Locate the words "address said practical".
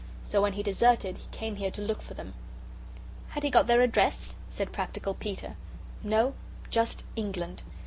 3.83-5.13